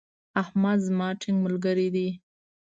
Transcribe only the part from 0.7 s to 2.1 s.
زما ټينګ ملګری دی.